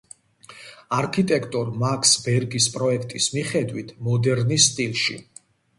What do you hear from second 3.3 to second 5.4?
მიხედვით, მოდერნის სტილში.